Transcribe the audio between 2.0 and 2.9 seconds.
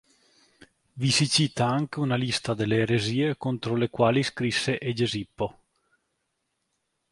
lista delle